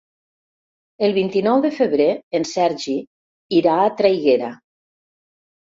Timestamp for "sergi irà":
2.53-3.77